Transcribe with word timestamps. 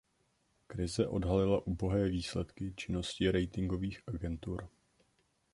Krize 0.67 1.07
odhalila 1.07 1.67
ubohé 1.67 2.05
výsledky 2.09 2.73
činnosti 2.75 3.31
ratingových 3.31 3.99
agentur. 4.07 4.69